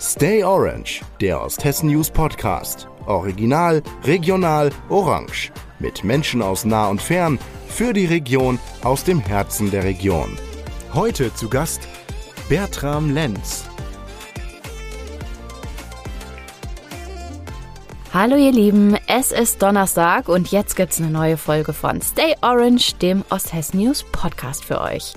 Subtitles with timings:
[0.00, 2.88] Stay Orange, der Osthessen News Podcast.
[3.04, 5.52] Original, regional, orange.
[5.78, 7.38] Mit Menschen aus nah und fern,
[7.68, 10.38] für die Region, aus dem Herzen der Region.
[10.94, 11.86] Heute zu Gast
[12.48, 13.64] Bertram Lenz.
[18.14, 22.94] Hallo ihr Lieben, es ist Donnerstag und jetzt gibt's eine neue Folge von Stay Orange,
[23.02, 25.12] dem Osthessen News Podcast für euch.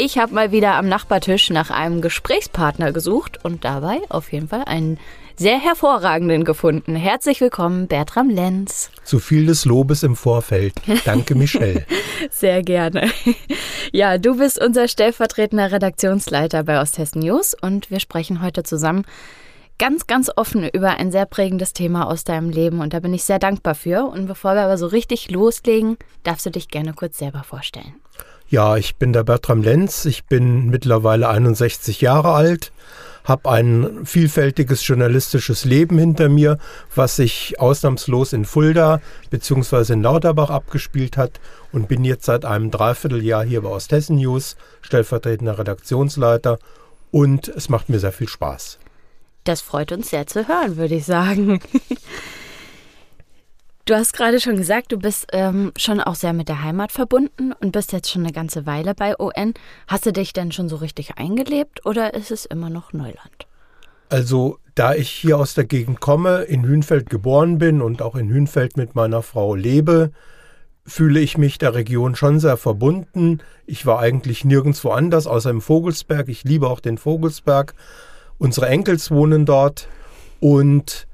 [0.00, 4.62] Ich habe mal wieder am Nachbartisch nach einem Gesprächspartner gesucht und dabei auf jeden Fall
[4.62, 4.96] einen
[5.34, 6.94] sehr hervorragenden gefunden.
[6.94, 8.92] Herzlich willkommen, Bertram Lenz.
[9.02, 10.74] Zu viel des Lobes im Vorfeld.
[11.04, 11.84] Danke, Michelle.
[12.30, 13.10] sehr gerne.
[13.90, 19.04] Ja, du bist unser stellvertretender Redaktionsleiter bei Osthessen News und wir sprechen heute zusammen
[19.78, 23.24] ganz, ganz offen über ein sehr prägendes Thema aus deinem Leben und da bin ich
[23.24, 24.04] sehr dankbar für.
[24.04, 27.94] Und bevor wir aber so richtig loslegen, darfst du dich gerne kurz selber vorstellen.
[28.50, 30.06] Ja, ich bin der Bertram Lenz.
[30.06, 32.72] Ich bin mittlerweile 61 Jahre alt,
[33.24, 36.56] habe ein vielfältiges journalistisches Leben hinter mir,
[36.94, 39.92] was sich ausnahmslos in Fulda bzw.
[39.92, 41.40] in Lauterbach abgespielt hat
[41.72, 46.58] und bin jetzt seit einem Dreivierteljahr hier bei Osthessen News, stellvertretender Redaktionsleiter
[47.10, 48.78] und es macht mir sehr viel Spaß.
[49.44, 51.60] Das freut uns sehr zu hören, würde ich sagen.
[53.88, 57.54] Du hast gerade schon gesagt, du bist ähm, schon auch sehr mit der Heimat verbunden
[57.58, 59.54] und bist jetzt schon eine ganze Weile bei ON.
[59.86, 63.46] Hast du dich denn schon so richtig eingelebt oder ist es immer noch Neuland?
[64.10, 68.28] Also, da ich hier aus der Gegend komme, in Hünfeld geboren bin und auch in
[68.28, 70.12] Hünfeld mit meiner Frau lebe,
[70.84, 73.38] fühle ich mich der Region schon sehr verbunden.
[73.64, 76.28] Ich war eigentlich nirgendwo anders, außer im Vogelsberg.
[76.28, 77.72] Ich liebe auch den Vogelsberg.
[78.36, 79.88] Unsere Enkels wohnen dort
[80.40, 81.07] und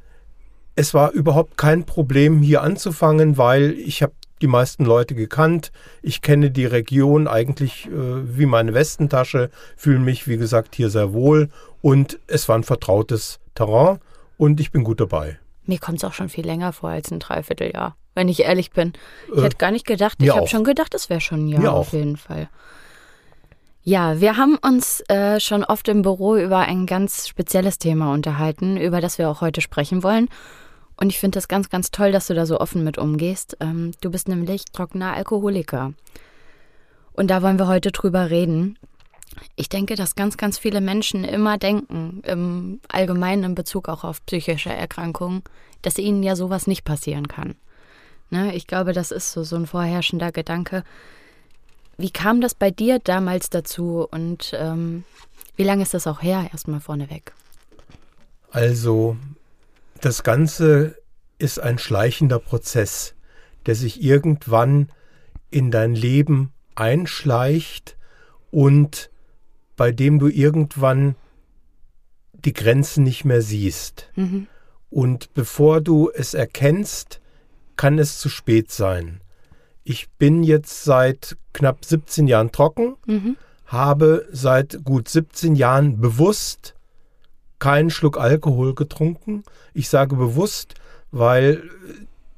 [0.77, 5.73] es war überhaupt kein Problem, hier anzufangen, weil ich habe die meisten Leute gekannt.
[6.03, 11.13] Ich kenne die Region eigentlich äh, wie meine Westentasche, fühle mich, wie gesagt, hier sehr
[11.13, 11.49] wohl
[11.81, 14.01] und es war ein vertrautes Terrain
[14.37, 15.39] und ich bin gut dabei.
[15.67, 18.93] Mir kommt es auch schon viel länger vor als ein Dreivierteljahr, wenn ich ehrlich bin.
[19.33, 21.63] Ich äh, hätte gar nicht gedacht, ich habe schon gedacht, es wäre schon ein Jahr
[21.63, 21.93] mir auf auch.
[21.93, 22.49] jeden Fall.
[23.87, 28.79] Ja, wir haben uns äh, schon oft im Büro über ein ganz spezielles Thema unterhalten,
[28.79, 30.29] über das wir auch heute sprechen wollen.
[30.97, 33.57] Und ich finde das ganz, ganz toll, dass du da so offen mit umgehst.
[33.61, 35.93] Ähm, du bist nämlich trockener Alkoholiker.
[37.13, 38.79] Und da wollen wir heute drüber reden.
[39.57, 44.25] Ich denke, dass ganz, ganz viele Menschen immer denken, im Allgemeinen in Bezug auch auf
[44.27, 45.43] psychische Erkrankungen,
[45.83, 47.57] dass ihnen ja sowas nicht passieren kann.
[48.31, 48.55] Ne?
[48.55, 50.85] Ich glaube, das ist so, so ein vorherrschender Gedanke.
[51.97, 55.05] Wie kam das bei dir damals dazu und ähm,
[55.57, 57.33] wie lange ist das auch her, erstmal vorneweg?
[58.51, 59.17] Also,
[60.05, 60.97] das Ganze
[61.39, 63.15] ist ein schleichender Prozess,
[63.65, 64.91] der sich irgendwann
[65.51, 67.97] in dein Leben einschleicht
[68.51, 69.11] und
[69.77, 71.17] bei dem du irgendwann
[72.33, 74.11] die Grenzen nicht mehr siehst.
[74.15, 74.47] Mhm.
[74.91, 77.21] Und bevor du es erkennst,
[77.77, 79.23] kann es zu spät sein.
[79.85, 83.37] Ich bin jetzt seit knapp 17 Jahren trocken, mhm.
[83.67, 86.75] habe seit gut 17 Jahren bewusst
[87.65, 89.43] keinen Schluck Alkohol getrunken.
[89.73, 90.75] Ich sage bewusst,
[91.13, 91.63] weil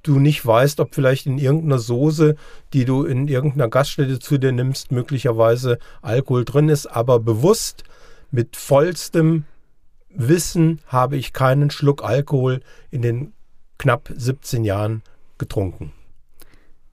[0.04, 2.36] du nicht weißt, ob vielleicht in irgendeiner Soße,
[2.72, 6.86] die du in irgendeiner Gaststätte zu dir nimmst, möglicherweise Alkohol drin ist.
[6.86, 7.82] Aber bewusst,
[8.30, 9.46] mit vollstem
[10.10, 12.60] Wissen habe ich keinen Schluck Alkohol
[12.92, 13.32] in den
[13.78, 15.02] knapp 17 Jahren
[15.38, 15.90] getrunken.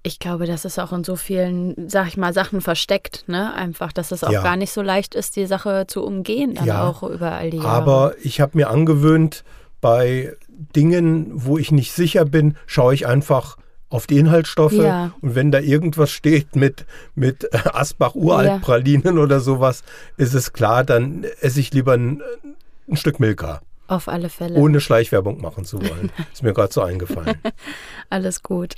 [0.05, 3.53] Ich glaube, das ist auch in so vielen, sag ich mal, Sachen versteckt, ne?
[3.53, 4.43] Einfach, dass es auch ja.
[4.43, 7.57] gar nicht so leicht ist, die Sache zu umgehen, dann ja, auch über all die
[7.57, 7.69] Jahre.
[7.69, 9.45] Aber ich habe mir angewöhnt,
[9.79, 13.57] bei Dingen, wo ich nicht sicher bin, schaue ich einfach
[13.89, 14.73] auf die Inhaltsstoffe.
[14.73, 15.11] Ja.
[15.21, 16.85] Und wenn da irgendwas steht mit,
[17.15, 19.21] mit Asbach Uraltpralinen ja.
[19.21, 19.83] oder sowas,
[20.17, 22.21] ist es klar, dann esse ich lieber ein,
[22.89, 23.61] ein Stück Milka.
[23.87, 24.57] Auf alle Fälle.
[24.57, 26.11] Ohne Schleichwerbung machen zu wollen.
[26.33, 27.35] ist mir gerade so eingefallen.
[28.09, 28.75] Alles gut.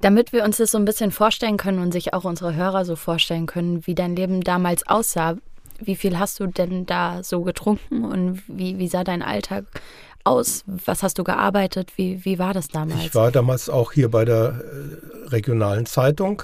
[0.00, 2.96] Damit wir uns das so ein bisschen vorstellen können und sich auch unsere Hörer so
[2.96, 5.36] vorstellen können, wie dein Leben damals aussah,
[5.78, 9.64] wie viel hast du denn da so getrunken und wie, wie sah dein Alltag
[10.24, 10.64] aus?
[10.66, 11.92] Was hast du gearbeitet?
[11.96, 13.00] Wie, wie war das damals?
[13.00, 16.42] Ich war damals auch hier bei der äh, regionalen Zeitung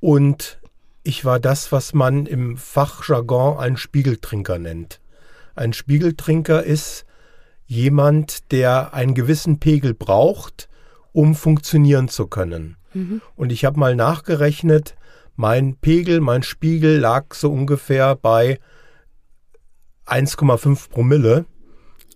[0.00, 0.58] und
[1.02, 5.00] ich war das, was man im Fachjargon einen Spiegeltrinker nennt.
[5.54, 7.04] Ein Spiegeltrinker ist
[7.66, 10.68] jemand, der einen gewissen Pegel braucht,
[11.14, 12.76] um funktionieren zu können.
[12.92, 13.22] Mhm.
[13.36, 14.96] Und ich habe mal nachgerechnet,
[15.36, 18.58] mein Pegel, mein Spiegel lag so ungefähr bei
[20.06, 21.46] 1,5 Promille,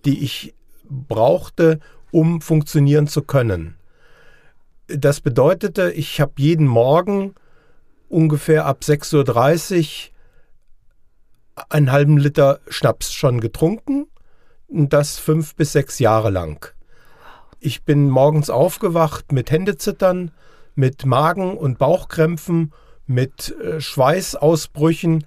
[0.05, 0.53] die ich
[0.83, 1.79] brauchte,
[2.11, 3.77] um funktionieren zu können.
[4.87, 7.35] Das bedeutete, ich habe jeden Morgen
[8.09, 14.07] ungefähr ab 6.30 Uhr einen halben Liter Schnaps schon getrunken.
[14.67, 16.73] Und das fünf bis sechs Jahre lang.
[17.59, 20.31] Ich bin morgens aufgewacht mit Händezittern,
[20.75, 22.71] mit Magen- und Bauchkrämpfen,
[23.05, 25.25] mit äh, Schweißausbrüchen.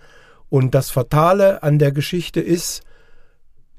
[0.48, 2.82] Und das Fatale an der Geschichte ist,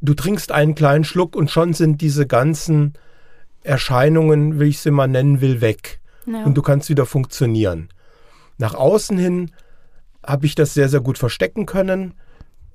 [0.01, 2.93] du trinkst einen kleinen Schluck und schon sind diese ganzen
[3.63, 5.99] Erscheinungen, wie ich sie mal nennen will, weg.
[6.25, 6.43] Ja.
[6.43, 7.89] Und du kannst wieder funktionieren.
[8.57, 9.51] Nach außen hin
[10.23, 12.13] habe ich das sehr, sehr gut verstecken können.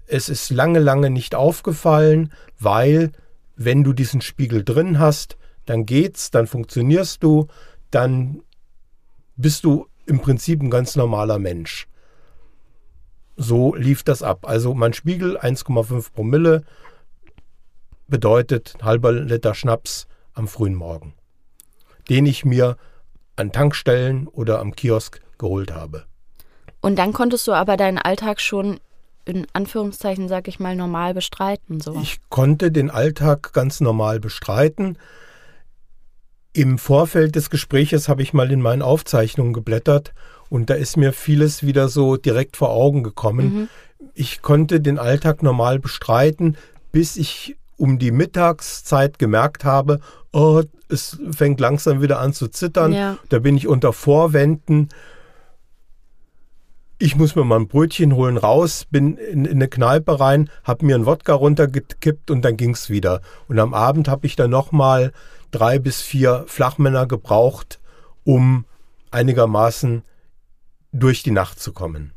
[0.06, 3.12] Es ist lange, lange nicht aufgefallen, weil
[3.56, 5.36] wenn du diesen Spiegel drin hast,
[5.68, 7.48] dann geht's, dann funktionierst du,
[7.90, 8.42] dann
[9.36, 11.86] bist du im Prinzip ein ganz normaler Mensch.
[13.36, 14.48] So lief das ab.
[14.48, 16.64] Also mein Spiegel 1,5 Promille
[18.08, 21.14] bedeutet halber Liter Schnaps am frühen Morgen,
[22.08, 22.76] den ich mir
[23.36, 26.04] an Tankstellen oder am Kiosk geholt habe.
[26.80, 28.80] Und dann konntest du aber deinen Alltag schon
[29.24, 31.80] in Anführungszeichen, sag ich mal, normal bestreiten.
[31.80, 32.00] So.
[32.00, 34.96] Ich konnte den Alltag ganz normal bestreiten.
[36.52, 40.12] Im Vorfeld des Gespräches habe ich mal in meinen Aufzeichnungen geblättert
[40.48, 43.54] und da ist mir vieles wieder so direkt vor Augen gekommen.
[43.54, 43.68] Mhm.
[44.14, 46.56] Ich konnte den Alltag normal bestreiten,
[46.90, 50.00] bis ich um die Mittagszeit gemerkt habe,
[50.32, 52.92] oh, es fängt langsam wieder an zu zittern.
[52.92, 53.18] Ja.
[53.28, 54.88] Da bin ich unter Vorwänden
[56.98, 60.84] ich muss mir mal ein Brötchen holen, raus, bin in, in eine Kneipe rein, habe
[60.84, 63.20] mir ein Wodka runtergekippt und dann ging's wieder.
[63.46, 65.12] Und am Abend habe ich dann nochmal
[65.50, 67.80] drei bis vier Flachmänner gebraucht,
[68.24, 68.64] um
[69.10, 70.02] einigermaßen
[70.92, 72.12] durch die Nacht zu kommen.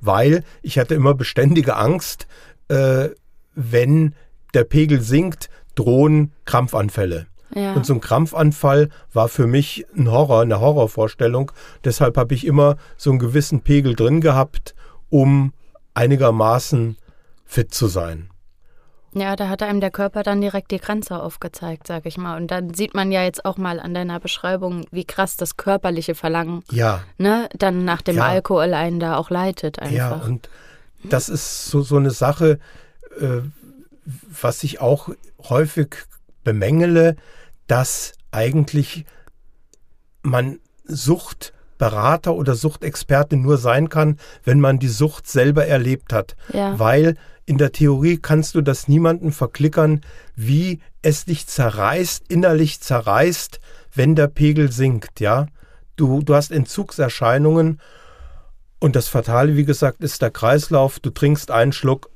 [0.00, 2.26] Weil ich hatte immer beständige Angst,
[2.68, 3.10] äh,
[3.54, 4.14] wenn
[4.54, 7.26] der Pegel sinkt, drohen Krampfanfälle.
[7.54, 7.72] Ja.
[7.74, 11.52] Und so ein Krampfanfall war für mich ein Horror, eine Horrorvorstellung.
[11.84, 14.74] Deshalb habe ich immer so einen gewissen Pegel drin gehabt,
[15.08, 15.52] um
[15.94, 16.96] einigermaßen
[17.44, 18.30] fit zu sein.
[19.12, 22.36] Ja, da hat einem der Körper dann direkt die Grenze aufgezeigt, sag ich mal.
[22.36, 26.14] Und dann sieht man ja jetzt auch mal an deiner Beschreibung, wie krass das körperliche
[26.14, 27.02] Verlangen ja.
[27.18, 28.26] ne, dann nach dem ja.
[28.26, 29.92] Alkohol einen da auch leitet einfach.
[29.94, 30.48] Ja, und
[31.02, 32.60] das ist so, so eine Sache,
[33.20, 33.40] äh,
[34.40, 35.08] was ich auch
[35.48, 35.96] häufig
[36.44, 37.16] bemängele,
[37.66, 39.04] dass eigentlich
[40.22, 46.36] man Suchtberater oder Suchtexperte nur sein kann, wenn man die Sucht selber erlebt hat.
[46.52, 46.78] Ja.
[46.78, 47.16] Weil
[47.46, 50.02] in der Theorie kannst du das niemandem verklickern,
[50.36, 53.60] wie es dich zerreißt, innerlich zerreißt,
[53.94, 55.46] wenn der Pegel sinkt, ja.
[55.96, 57.80] Du, du hast Entzugserscheinungen
[58.78, 60.98] und das Fatale, wie gesagt, ist der Kreislauf.
[60.98, 62.10] Du trinkst einen Schluck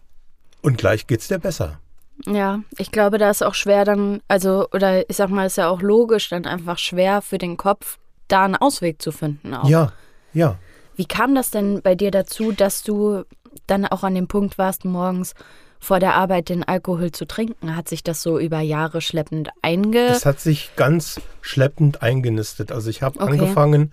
[0.62, 1.78] und gleich geht's dir besser.
[2.26, 5.68] Ja, ich glaube, da ist auch schwer dann, also, oder ich sag mal, ist ja
[5.68, 7.98] auch logisch, dann einfach schwer für den Kopf,
[8.28, 9.52] da einen Ausweg zu finden.
[9.52, 9.68] Auch.
[9.68, 9.92] Ja,
[10.32, 10.58] ja.
[10.96, 13.24] Wie kam das denn bei dir dazu, dass du
[13.66, 15.34] dann auch an dem Punkt warst, morgens
[15.78, 17.76] vor der Arbeit den Alkohol zu trinken?
[17.76, 20.06] Hat sich das so über Jahre schleppend einge...
[20.06, 22.72] Es hat sich ganz schleppend eingenistet.
[22.72, 23.32] Also ich habe okay.
[23.32, 23.92] angefangen,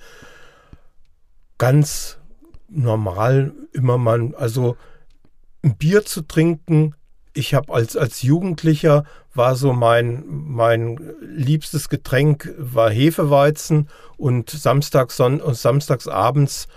[1.58, 2.18] ganz
[2.69, 4.78] normal immer mal, also
[5.64, 6.96] ein Bier zu trinken,
[7.34, 15.19] ich habe als, als Jugendlicher war so mein, mein liebstes Getränk war Hefeweizen und samstags
[15.19, 16.68] und samstags abends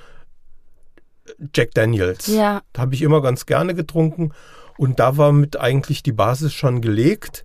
[1.54, 2.26] Jack Daniels.
[2.26, 2.62] Ja.
[2.72, 4.32] Da habe ich immer ganz gerne getrunken
[4.76, 7.44] und da war mit eigentlich die Basis schon gelegt.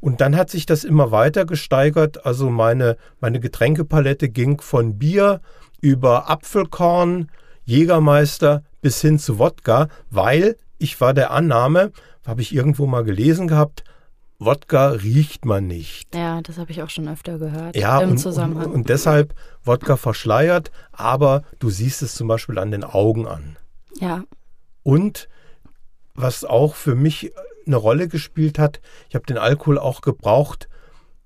[0.00, 2.24] Und dann hat sich das immer weiter gesteigert.
[2.24, 5.42] Also meine, meine Getränkepalette ging von Bier
[5.80, 7.30] über Apfelkorn,
[7.64, 11.92] Jägermeister bis hin zu Wodka, weil ich war der Annahme,
[12.26, 13.84] habe ich irgendwo mal gelesen gehabt,
[14.40, 16.14] Wodka riecht man nicht.
[16.14, 17.76] Ja, das habe ich auch schon öfter gehört.
[17.76, 18.68] Ja, im und, Zusammenhang.
[18.68, 23.58] Und, und, deshalb Wodka verschleiert, aber du siehst es zum Beispiel an den Augen an.
[24.00, 24.24] Ja.
[24.82, 25.28] Und
[26.14, 27.32] was auch für mich
[27.66, 28.80] eine Rolle gespielt hat,
[29.10, 30.70] ich habe den Alkohol auch gebraucht,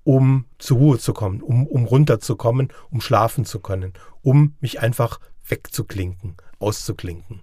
[0.03, 3.93] um zur Ruhe zu kommen, um, um runterzukommen, um schlafen zu können,
[4.23, 7.39] um mich einfach wegzuklinken, auszuklinken.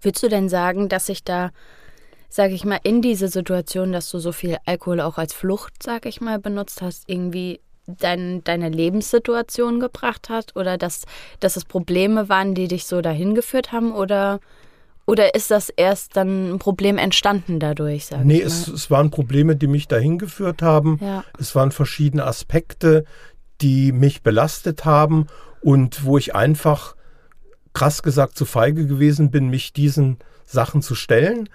[0.00, 1.50] Würdest du denn sagen, dass sich da
[2.34, 6.08] sage ich mal, in diese Situation, dass du so viel Alkohol auch als Flucht, sage
[6.08, 11.02] ich mal, benutzt hast, irgendwie dein, deine Lebenssituation gebracht hat oder dass,
[11.38, 14.40] dass es Probleme waren, die dich so dahin geführt haben oder,
[15.06, 18.06] oder ist das erst dann ein Problem entstanden dadurch?
[18.06, 20.98] Sag nee, es, es, waren Probleme, die mich dahin geführt haben.
[21.00, 21.22] Ja.
[21.38, 23.04] Es waren verschiedene Aspekte,
[23.60, 25.28] die mich belastet haben
[25.60, 26.96] und wo ich einfach
[27.74, 31.48] krass gesagt zu feige gewesen bin, mich diesen Sachen zu stellen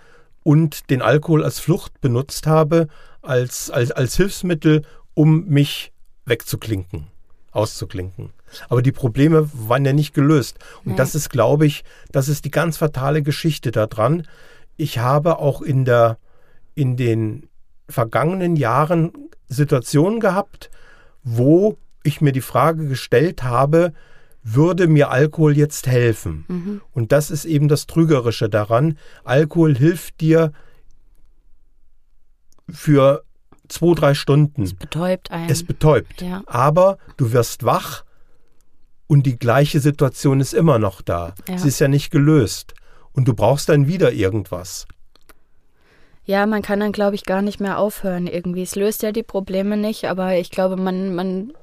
[0.44, 2.88] und den Alkohol als Flucht benutzt habe,
[3.22, 5.92] als, als, als Hilfsmittel, um mich
[6.26, 7.08] wegzuklinken,
[7.52, 8.32] auszuklinken.
[8.68, 10.58] Aber die Probleme waren ja nicht gelöst.
[10.80, 10.98] Und Nein.
[10.98, 14.28] das ist, glaube ich, das ist die ganz fatale Geschichte daran.
[14.78, 16.18] Ich habe auch in der,
[16.74, 17.50] in den
[17.88, 19.12] vergangenen Jahren
[19.48, 20.70] Situationen gehabt,
[21.24, 23.94] wo ich mir die Frage gestellt habe,
[24.44, 26.46] würde mir Alkohol jetzt helfen?
[26.48, 26.82] Mhm.
[26.92, 28.98] Und das ist eben das Trügerische daran.
[29.24, 30.52] Alkohol hilft dir
[32.70, 33.24] für
[33.68, 34.64] zwei, drei Stunden.
[34.64, 35.50] Es betäubt einen.
[35.50, 36.22] Es betäubt.
[36.22, 36.44] Ja.
[36.46, 38.04] Aber du wirst wach
[39.08, 41.34] und die gleiche Situation ist immer noch da.
[41.48, 41.58] Ja.
[41.58, 42.74] Sie ist ja nicht gelöst.
[43.12, 44.88] Und du brauchst dann wieder irgendwas.
[46.30, 48.62] Ja, man kann dann, glaube ich, gar nicht mehr aufhören irgendwie.
[48.62, 51.54] Es löst ja die Probleme nicht, aber ich glaube, man, man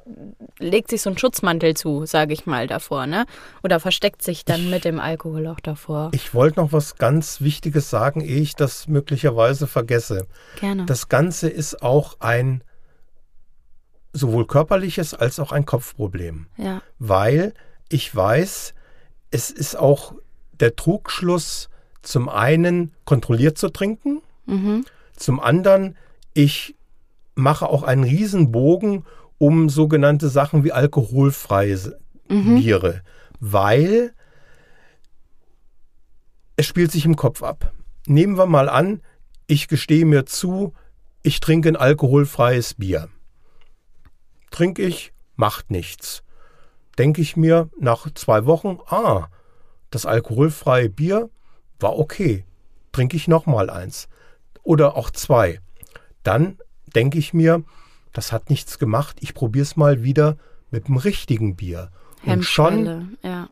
[0.59, 3.27] legt sich so einen Schutzmantel zu, sage ich mal, davor, ne?
[3.63, 6.11] Oder versteckt sich dann ich, mit dem Alkohol auch davor.
[6.15, 10.27] Ich wollte noch was ganz Wichtiges sagen, ehe ich das möglicherweise vergesse.
[10.59, 10.85] Gerne.
[10.87, 12.65] Das Ganze ist auch ein
[14.13, 16.49] sowohl körperliches als auch ein Kopfproblem.
[16.57, 16.83] Ja.
[16.99, 17.55] Weil
[17.89, 18.75] ich weiß,
[19.31, 20.15] es ist auch
[20.59, 21.69] der Trugschluss,
[22.03, 24.85] zum einen kontrolliert zu trinken Mhm.
[25.17, 25.97] Zum anderen,
[26.35, 26.77] ich
[27.35, 29.05] mache auch einen Riesenbogen
[29.39, 31.99] um sogenannte Sachen wie alkoholfreie
[32.29, 32.57] mhm.
[32.57, 33.03] Biere,
[33.39, 34.13] weil
[36.57, 37.73] es spielt sich im Kopf ab.
[38.07, 39.03] Nehmen wir mal an,
[39.47, 40.73] ich gestehe mir zu,
[41.23, 43.09] ich trinke ein alkoholfreies Bier.
[44.51, 46.23] Trinke ich, macht nichts.
[46.99, 49.29] Denke ich mir nach zwei Wochen, ah,
[49.91, 51.29] das alkoholfreie Bier
[51.79, 52.45] war okay.
[52.93, 54.09] Trinke ich nochmal eins
[54.67, 55.61] oder auch zwei.
[56.23, 56.59] Dann
[56.95, 57.63] denke ich mir,
[58.13, 60.37] das hat nichts gemacht, ich probiere es mal wieder
[60.71, 61.91] mit dem richtigen Bier.
[62.25, 63.49] Und schon ja.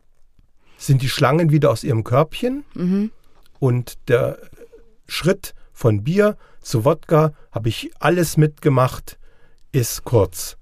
[0.77, 3.11] sind die Schlangen wieder aus ihrem Körbchen mhm.
[3.59, 4.37] und der
[5.07, 9.17] Schritt von Bier zu Wodka habe ich alles mitgemacht,
[9.71, 10.57] ist kurz.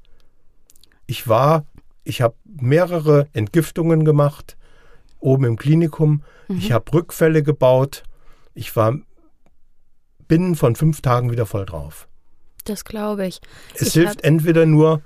[1.07, 1.65] Ich war,
[2.03, 4.57] ich habe mehrere Entgiftungen gemacht,
[5.19, 6.23] oben im Klinikum.
[6.47, 6.57] Mhm.
[6.57, 8.03] Ich habe Rückfälle gebaut.
[8.53, 8.99] Ich war
[10.33, 12.07] binnen von fünf Tagen wieder voll drauf.
[12.63, 13.39] Das glaube ich.
[13.75, 15.03] Es ich hilft entweder nur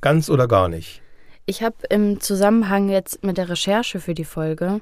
[0.00, 1.02] ganz oder gar nicht.
[1.44, 4.80] Ich habe im Zusammenhang jetzt mit der Recherche für die Folge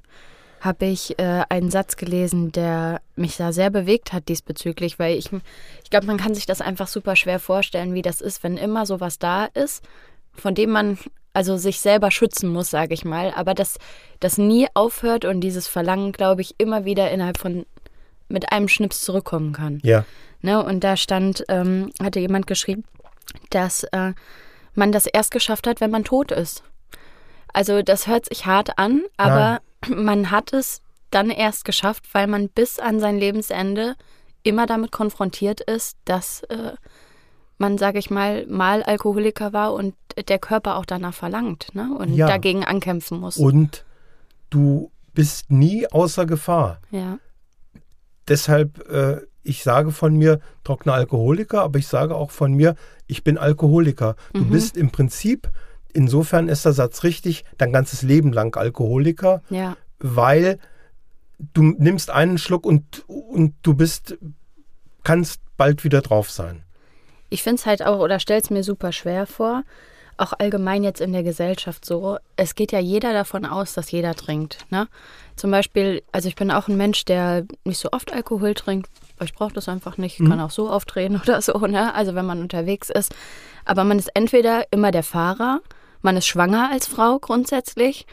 [0.60, 5.30] habe ich äh, einen Satz gelesen, der mich da sehr bewegt hat diesbezüglich, weil ich,
[5.84, 8.84] ich glaube, man kann sich das einfach super schwer vorstellen, wie das ist, wenn immer
[8.84, 9.82] sowas da ist,
[10.34, 10.98] von dem man
[11.32, 13.78] also sich selber schützen muss, sage ich mal, aber das,
[14.18, 17.64] das nie aufhört und dieses Verlangen, glaube ich, immer wieder innerhalb von
[18.28, 19.80] mit einem Schnips zurückkommen kann.
[19.82, 20.04] Ja.
[20.40, 22.84] Ne, und da stand, ähm, hatte jemand geschrieben,
[23.50, 24.12] dass äh,
[24.74, 26.62] man das erst geschafft hat, wenn man tot ist.
[27.52, 30.04] Also das hört sich hart an, aber Nein.
[30.04, 30.80] man hat es
[31.10, 33.96] dann erst geschafft, weil man bis an sein Lebensende
[34.42, 36.72] immer damit konfrontiert ist, dass äh,
[37.56, 39.94] man, sage ich mal, mal Alkoholiker war und
[40.28, 41.90] der Körper auch danach verlangt ne?
[41.98, 42.28] und ja.
[42.28, 43.38] dagegen ankämpfen muss.
[43.38, 43.84] Und
[44.50, 46.80] du bist nie außer Gefahr.
[46.90, 47.18] Ja
[48.28, 52.74] deshalb, äh, ich sage von mir trockener Alkoholiker, aber ich sage auch von mir,
[53.06, 54.16] ich bin Alkoholiker.
[54.32, 54.50] Du mhm.
[54.50, 55.50] bist im Prinzip,
[55.92, 59.76] insofern ist der Satz richtig, dein ganzes Leben lang Alkoholiker, ja.
[59.98, 60.58] weil
[61.38, 64.18] du nimmst einen Schluck und, und du bist,
[65.04, 66.62] kannst bald wieder drauf sein.
[67.30, 69.64] Ich finde es halt auch, oder stell es mir super schwer vor,
[70.18, 74.14] auch allgemein jetzt in der Gesellschaft so, es geht ja jeder davon aus, dass jeder
[74.14, 74.66] trinkt.
[74.70, 74.88] Ne?
[75.36, 79.26] Zum Beispiel, also ich bin auch ein Mensch, der nicht so oft Alkohol trinkt, weil
[79.26, 80.28] ich brauche das einfach nicht, mhm.
[80.28, 81.94] kann auch so auftreten oder so, ne?
[81.94, 83.14] also wenn man unterwegs ist.
[83.64, 85.60] Aber man ist entweder immer der Fahrer,
[86.02, 88.06] man ist schwanger als Frau grundsätzlich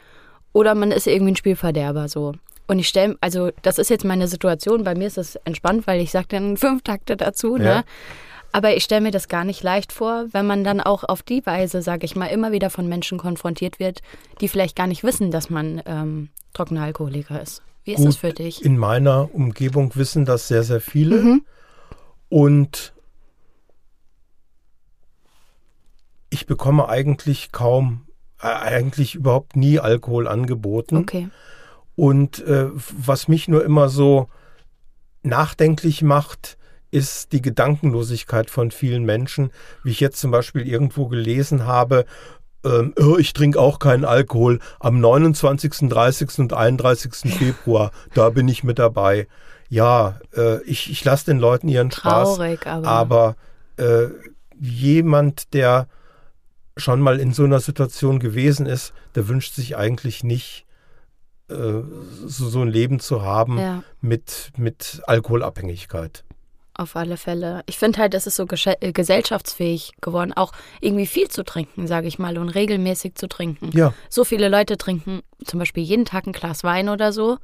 [0.54, 2.34] oder man ist irgendwie ein Spielverderber so.
[2.68, 6.02] Und ich stelle, also das ist jetzt meine Situation, bei mir ist es entspannt, weil
[6.02, 7.84] ich sage dann fünf Takte dazu, ne?
[8.56, 11.46] Aber ich stelle mir das gar nicht leicht vor, wenn man dann auch auf die
[11.46, 14.02] Weise, sage ich mal, immer wieder von Menschen konfrontiert wird,
[14.40, 17.62] die vielleicht gar nicht wissen, dass man ähm, trockener Alkoholiker ist.
[17.84, 18.64] Wie ist Gut, das für dich?
[18.64, 21.22] In meiner Umgebung wissen das sehr, sehr viele.
[21.22, 21.46] Mhm.
[22.30, 22.94] Und
[26.30, 28.08] ich bekomme eigentlich kaum,
[28.40, 30.96] äh, eigentlich überhaupt nie Alkohol angeboten.
[30.96, 31.28] Okay.
[31.98, 34.30] Und äh, was mich nur immer so
[35.24, 36.58] nachdenklich macht,
[36.92, 39.52] ist die Gedankenlosigkeit von vielen Menschen,
[39.84, 42.06] wie ich jetzt zum Beispiel irgendwo gelesen habe,
[42.66, 44.60] ähm, oh, ich trinke auch keinen Alkohol.
[44.80, 46.40] Am 29., 30.
[46.40, 47.32] und 31.
[47.34, 49.28] Februar, da bin ich mit dabei.
[49.70, 52.86] Ja, äh, ich, ich lasse den Leuten ihren Traurig, Spaß.
[52.86, 53.36] aber, aber
[53.78, 54.08] äh,
[54.60, 55.88] jemand, der
[56.78, 60.66] schon mal in so einer Situation gewesen ist, der wünscht sich eigentlich nicht,
[61.50, 61.82] äh,
[62.26, 63.84] so, so, ein Leben zu haben ja.
[64.02, 66.26] mit, mit Alkoholabhängigkeit
[66.78, 67.64] auf alle Fälle.
[67.66, 70.52] Ich finde halt, es ist so äh, gesellschaftsfähig geworden, auch
[70.82, 73.72] irgendwie viel zu trinken, sage ich mal, und regelmäßig zu trinken.
[73.74, 73.94] Ja.
[74.10, 77.38] So viele Leute trinken zum Beispiel jeden Tag ein Glas Wein oder so.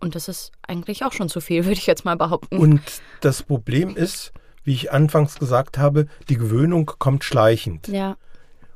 [0.00, 2.58] Und das ist eigentlich auch schon zu viel, würde ich jetzt mal behaupten.
[2.58, 2.82] Und
[3.20, 4.32] das Problem ist,
[4.64, 7.88] wie ich anfangs gesagt habe, die Gewöhnung kommt schleichend.
[7.88, 8.16] Ja.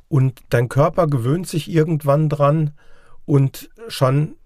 [0.08, 2.72] Und dein Körper gewöhnt sich irgendwann dran
[3.26, 4.36] und schon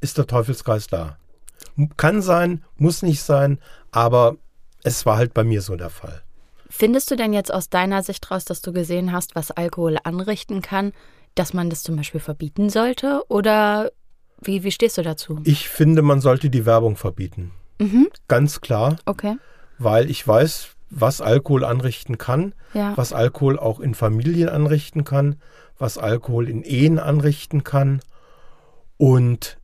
[0.00, 1.18] ist der Teufelskreis da.
[1.96, 3.58] Kann sein, muss nicht sein,
[3.92, 4.36] aber
[4.84, 6.22] es war halt bei mir so der Fall.
[6.68, 10.62] Findest du denn jetzt aus deiner Sicht raus, dass du gesehen hast, was Alkohol anrichten
[10.62, 10.92] kann,
[11.34, 13.22] dass man das zum Beispiel verbieten sollte?
[13.28, 13.92] Oder
[14.40, 15.40] wie, wie stehst du dazu?
[15.44, 17.52] Ich finde, man sollte die Werbung verbieten.
[17.78, 18.08] Mhm.
[18.28, 18.96] Ganz klar.
[19.04, 19.36] Okay.
[19.78, 22.96] Weil ich weiß, was Alkohol anrichten kann, Ja.
[22.96, 25.36] was Alkohol auch in Familien anrichten kann,
[25.78, 28.00] was Alkohol in Ehen anrichten kann.
[28.96, 29.58] Und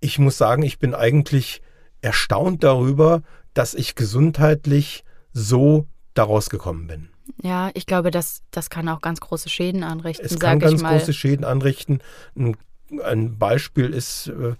[0.00, 1.62] ich muss sagen, ich bin eigentlich
[2.00, 3.22] erstaunt darüber,
[3.54, 7.08] dass ich gesundheitlich so daraus gekommen bin.
[7.42, 11.12] Ja, ich glaube, das, das kann auch ganz große Schäden anrichten, Es kann ganz große
[11.12, 12.00] Schäden anrichten.
[12.36, 12.56] Ein,
[13.04, 14.54] ein Beispiel ist, äh,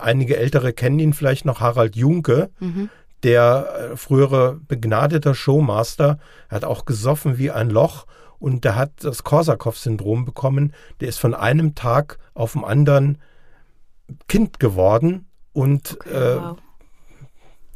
[0.00, 2.90] einige Ältere kennen ihn vielleicht noch, Harald Junke, Mhm.
[3.22, 8.06] der äh, frühere begnadeter Showmaster, hat auch gesoffen wie ein Loch
[8.38, 10.74] und der hat das Korsakow-Syndrom bekommen.
[11.00, 13.18] Der ist von einem Tag auf den anderen
[14.28, 16.58] Kind geworden und Okay, äh, wow.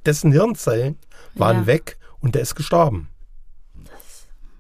[0.07, 0.99] Dessen Hirnzellen
[1.35, 1.67] waren Ja.
[1.67, 3.09] weg und der ist gestorben.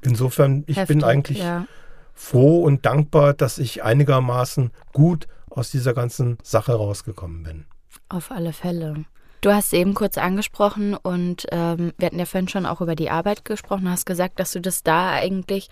[0.02, 1.66] Insofern, ich bin Heftig, eigentlich Ja.
[2.14, 7.66] froh und dankbar, dass ich einigermaßen gut aus dieser ganzen Sache rausgekommen bin.
[8.08, 9.04] Auf alle Fälle.
[9.40, 13.10] Du hast eben kurz angesprochen und ähm, wir hatten ja vorhin schon auch über die
[13.10, 15.68] Arbeit gesprochen, hast gesagt, dass du das da eigentlich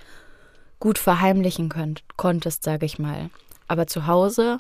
[0.79, 3.31] gut verheimlichen könnt, konntest, sage ich mal.
[3.67, 4.59] Aber zu Hause,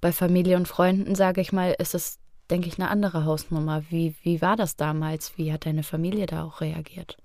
[0.00, 2.18] bei Familie und Freunden, sage ich mal, ist es,
[2.50, 3.82] denke ich, eine andere Hausnummer.
[3.90, 5.36] Wie, wie war das damals?
[5.36, 7.16] Wie hat deine Familie da auch reagiert?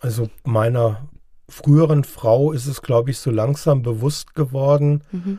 [0.00, 1.08] Also meiner
[1.48, 5.02] früheren Frau ist es, glaube ich, so langsam bewusst geworden.
[5.12, 5.38] Mhm.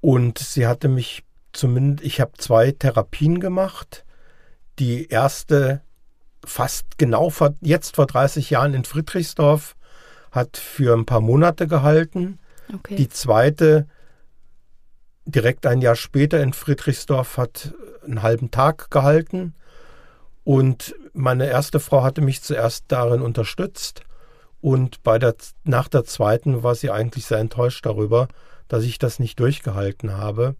[0.00, 4.04] Und sie hatte mich zumindest, ich habe zwei Therapien gemacht.
[4.78, 5.82] Die erste
[6.44, 9.76] fast genau vor, jetzt vor 30 Jahren in Friedrichsdorf
[10.30, 12.38] hat für ein paar Monate gehalten.
[12.72, 12.96] Okay.
[12.96, 13.86] Die zweite
[15.26, 19.54] direkt ein Jahr später in Friedrichsdorf hat einen halben Tag gehalten.
[20.44, 24.02] Und meine erste Frau hatte mich zuerst darin unterstützt.
[24.60, 25.34] Und bei der,
[25.64, 28.28] nach der zweiten war sie eigentlich sehr enttäuscht darüber,
[28.68, 30.56] dass ich das nicht durchgehalten habe.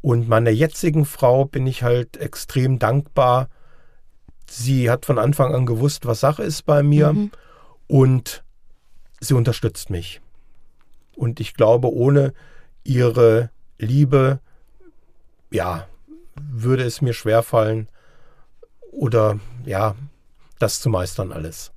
[0.00, 3.48] Und meiner jetzigen Frau bin ich halt extrem dankbar.
[4.48, 7.12] Sie hat von Anfang an gewusst, was Sache ist bei mir.
[7.12, 7.30] Mhm.
[7.86, 8.44] Und
[9.20, 10.20] sie unterstützt mich.
[11.14, 12.32] Und ich glaube, ohne
[12.84, 13.50] ihre
[13.82, 14.40] Liebe,
[15.50, 15.86] ja,
[16.40, 17.88] würde es mir schwerfallen
[18.90, 19.94] oder ja,
[20.58, 21.72] das zu meistern alles.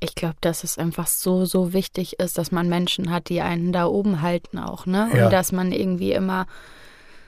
[0.00, 3.72] Ich glaube, dass es einfach so, so wichtig ist, dass man Menschen hat, die einen
[3.72, 5.10] da oben halten auch, ne?
[5.14, 5.24] Ja.
[5.24, 6.46] Und dass man irgendwie immer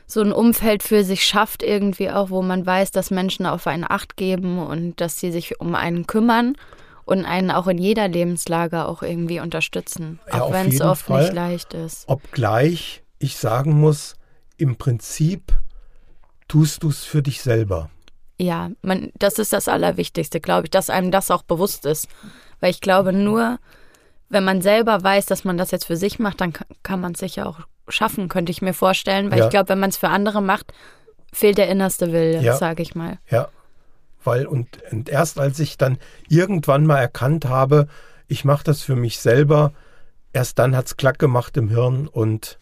[0.06, 3.84] so ein Umfeld für sich schafft, irgendwie auch, wo man weiß, dass Menschen auf einen
[3.88, 6.56] Acht geben und dass sie sich um einen kümmern
[7.04, 10.20] und einen auch in jeder Lebenslage auch irgendwie unterstützen.
[10.30, 11.22] Ja, auch wenn es oft Fall.
[11.22, 12.08] nicht leicht ist.
[12.08, 14.16] Obgleich ich sagen muss,
[14.56, 15.52] im Prinzip
[16.48, 17.90] tust du es für dich selber.
[18.38, 22.08] Ja, man, das ist das Allerwichtigste, glaube ich, dass einem das auch bewusst ist.
[22.60, 23.58] Weil ich glaube, nur
[24.28, 27.12] wenn man selber weiß, dass man das jetzt für sich macht, dann ka- kann man
[27.12, 29.30] es sicher auch schaffen, könnte ich mir vorstellen.
[29.30, 29.44] Weil Ja.
[29.44, 30.72] ich glaube, wenn man es für andere macht,
[31.32, 32.56] fehlt der innerste Wille, Ja.
[32.56, 33.18] sage ich mal.
[33.30, 33.48] Ja,
[34.24, 35.98] weil und, und erst als ich dann
[36.28, 37.86] irgendwann mal erkannt habe,
[38.28, 39.72] ich mache das für mich selber,
[40.32, 42.58] erst dann hat es klack gemacht im Hirn und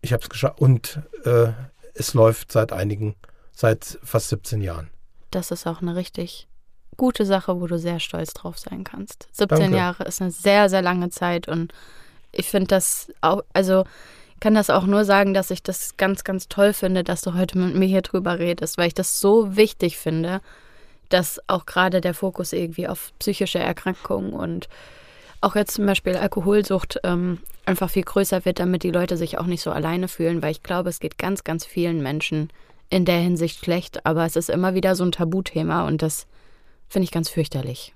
[0.00, 1.52] ich habe es geschafft und äh,
[1.94, 3.16] es läuft seit einigen,
[3.52, 4.90] seit fast 17 Jahren.
[5.30, 6.48] Das ist auch eine richtig
[6.96, 9.28] gute Sache, wo du sehr stolz drauf sein kannst.
[9.32, 9.76] 17 Danke.
[9.76, 11.72] Jahre ist eine sehr, sehr lange Zeit und
[12.32, 13.84] ich finde das auch, also
[14.40, 17.58] kann das auch nur sagen, dass ich das ganz, ganz toll finde, dass du heute
[17.58, 20.40] mit mir hier drüber redest, weil ich das so wichtig finde,
[21.08, 24.68] dass auch gerade der Fokus irgendwie auf psychische Erkrankungen und
[25.40, 29.46] auch jetzt zum Beispiel Alkoholsucht ähm, einfach viel größer wird, damit die Leute sich auch
[29.46, 32.50] nicht so alleine fühlen, weil ich glaube, es geht ganz, ganz vielen Menschen
[32.90, 36.26] in der Hinsicht schlecht, aber es ist immer wieder so ein Tabuthema und das
[36.88, 37.94] finde ich ganz fürchterlich.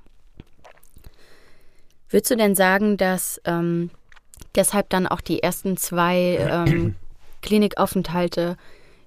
[2.11, 3.91] Würdest du denn sagen, dass ähm,
[4.55, 6.95] deshalb dann auch die ersten zwei ähm,
[7.43, 8.57] Klinikaufenthalte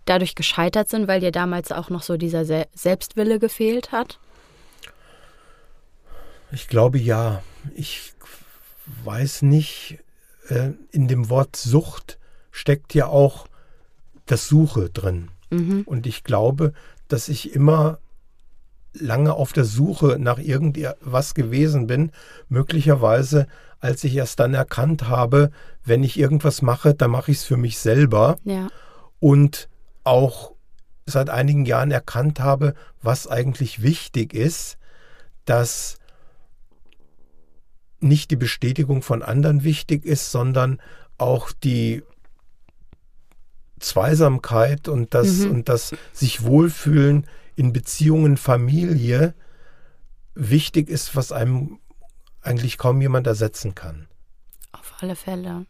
[0.06, 4.19] dadurch gescheitert sind, weil dir damals auch noch so dieser Se Selbstwille gefehlt hat?
[6.52, 7.43] Ich glaube ja.
[7.76, 8.14] Ich
[9.04, 10.00] weiß nicht,
[10.50, 12.19] äh, in dem Wort Sucht
[12.52, 13.48] steckt ja auch
[14.26, 15.30] das Suche drin.
[15.50, 15.84] Mhm.
[15.86, 16.74] Und ich glaube,
[17.08, 18.00] dass ich immer
[18.93, 22.12] lange auf der Suche nach irgendwas gewesen bin.
[22.48, 23.48] Möglicherweise,
[23.80, 25.52] als ich erst dann erkannt habe,
[25.84, 28.38] wenn ich irgendwas mache, dann mache ich es für mich selber.
[28.43, 28.69] Ja,
[29.19, 29.69] Und
[30.04, 30.54] auch
[31.06, 34.78] seit einigen Jahren erkannt habe, was eigentlich wichtig ist,
[35.45, 35.98] dass
[38.05, 40.81] nicht die Bestätigung von anderen wichtig ist, sondern
[41.17, 42.03] auch die
[43.79, 45.51] Zweisamkeit und das, mhm.
[45.51, 49.33] und das sich wohlfühlen in Beziehungen, Familie
[50.33, 51.79] wichtig ist, was einem
[52.41, 54.07] eigentlich kaum jemand ersetzen kann.
[54.71, 55.65] Auf alle Fälle.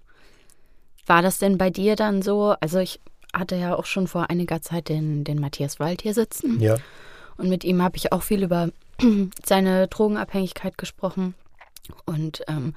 [1.06, 2.56] War das denn bei dir dann so?
[2.60, 3.00] Also ich
[3.34, 6.60] hatte ja auch schon vor einiger Zeit den, den Matthias Wald hier sitzen.
[6.60, 6.78] Ja.
[7.38, 8.70] Und mit ihm habe ich auch viel über
[9.46, 11.36] seine Drogenabhängigkeit gesprochen.
[12.06, 12.74] Und ähm,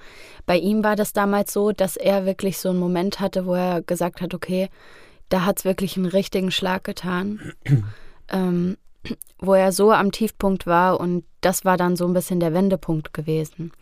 [0.47, 3.83] bei ihm war das damals so, dass er wirklich so einen Moment hatte, wo er
[3.83, 4.69] gesagt hat, okay,
[5.29, 7.53] da hat es wirklich einen richtigen Schlag getan,
[8.29, 8.77] ähm,
[9.39, 13.15] wo er so am Tiefpunkt war und das war dann so ein bisschen der Wendepunkt
[13.15, 13.73] gewesen.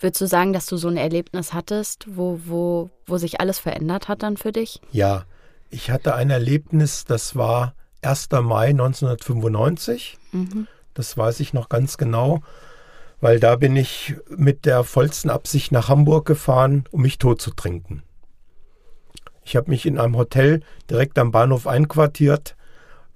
[0.00, 4.08] Würdest du sagen, dass du so ein Erlebnis hattest, wo, wo, wo sich alles verändert
[4.08, 4.80] hat dann für dich?
[4.92, 5.24] Ja,
[5.70, 8.28] ich hatte ein Erlebnis, das war 1.
[8.42, 10.18] Mai 1995.
[10.32, 10.66] Mhm.
[10.94, 12.40] Das weiß ich noch ganz genau,
[13.20, 17.50] weil da bin ich mit der vollsten Absicht nach Hamburg gefahren, um mich tot zu
[17.50, 18.02] trinken.
[19.44, 22.56] Ich habe mich in einem Hotel direkt am Bahnhof einquartiert,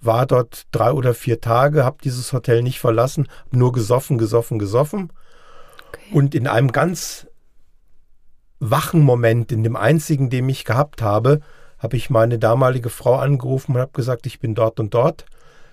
[0.01, 5.13] war dort drei oder vier Tage, habe dieses Hotel nicht verlassen, nur gesoffen, gesoffen, gesoffen.
[5.89, 6.15] Okay.
[6.15, 7.27] Und in einem ganz
[8.61, 11.41] wachen Moment, in dem einzigen, den ich gehabt habe,
[11.79, 15.25] habe ich meine damalige Frau angerufen und habe gesagt, ich bin dort und dort.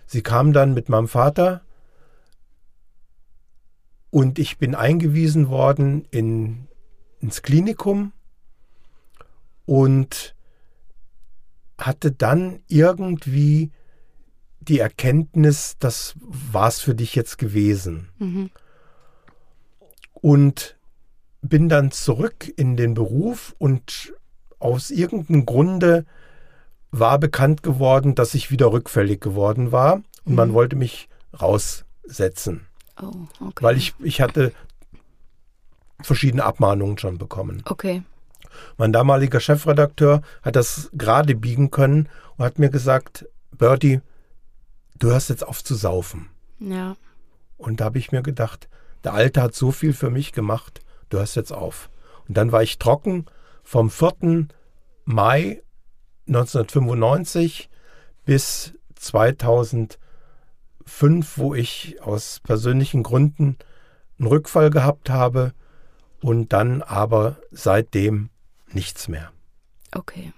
[0.05, 1.61] Sie kam dann mit meinem Vater
[4.09, 6.67] und ich bin eingewiesen worden in,
[7.19, 8.13] ins Klinikum
[9.65, 10.35] und
[11.77, 13.71] hatte dann irgendwie
[14.59, 18.09] die Erkenntnis, das war es für dich jetzt gewesen.
[18.19, 18.49] Mhm.
[20.13, 20.77] Und
[21.41, 24.13] bin dann zurück in den Beruf und
[24.59, 26.05] aus irgendeinem Grunde
[26.91, 30.35] war bekannt geworden, dass ich wieder rückfällig geworden war und mhm.
[30.35, 32.66] man wollte mich raussetzen.
[33.01, 33.63] Oh, okay.
[33.63, 34.53] Weil ich, ich hatte
[36.01, 37.63] verschiedene Abmahnungen schon bekommen.
[37.65, 38.03] Okay.
[38.77, 44.01] Mein damaliger Chefredakteur hat das gerade biegen können und hat mir gesagt, Bertie,
[44.99, 46.29] du hörst jetzt auf zu saufen.
[46.59, 46.95] Ja.
[47.57, 48.67] Und da habe ich mir gedacht,
[49.03, 51.89] der Alte hat so viel für mich gemacht, du hörst jetzt auf.
[52.27, 53.25] Und dann war ich trocken
[53.63, 54.47] vom 4.
[55.05, 55.61] Mai
[56.27, 57.69] 1995
[58.25, 58.73] bis
[60.87, 63.57] 2005, wo ich aus persönlichen Gründen
[64.19, 65.53] einen Rückfall gehabt habe
[66.21, 68.29] und dann aber seitdem
[68.71, 69.31] nichts mehr.
[69.93, 70.33] Okay.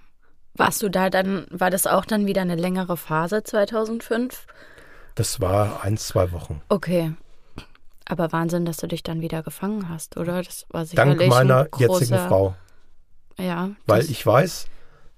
[0.54, 4.46] Warst du da dann, war das auch dann wieder eine längere Phase 2005?
[5.14, 6.60] Das war ein, zwei Wochen.
[6.68, 7.14] Okay.
[8.04, 10.42] Aber Wahnsinn, dass du dich dann wieder gefangen hast, oder?
[10.42, 12.54] Das war sicherlich Dank meiner jetzigen Frau.
[13.38, 13.70] Ja.
[13.86, 14.66] Weil ich weiß,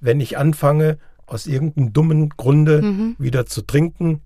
[0.00, 3.16] wenn ich anfange, aus irgendeinem dummen Grunde mhm.
[3.18, 4.20] wieder zu trinken,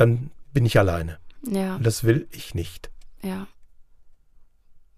[0.00, 1.18] dann bin ich alleine.
[1.42, 1.76] Ja.
[1.76, 2.90] Und das will ich nicht.
[3.22, 3.46] Ja.